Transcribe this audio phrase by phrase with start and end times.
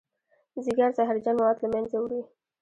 [0.63, 2.21] ځیګر زهرجن مواد له منځه وړي